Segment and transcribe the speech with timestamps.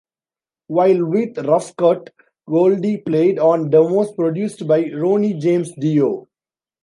[0.65, 2.09] While with Rough Cutt,
[2.49, 6.27] Goldy played on demos produced by Ronnie James Dio.